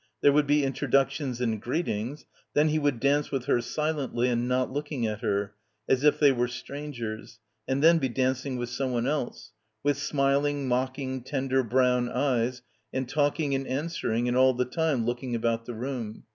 [0.21, 2.25] There would be introductions and greetings.
[2.55, 5.53] Then he would dance with her silently and not looking at her,
[5.87, 9.51] as if they were strangers, and then be dancing with someone else...
[9.83, 15.35] with smiling, mocking, tender brown eyes and talking and answering and all the time looking
[15.35, 16.23] about the room.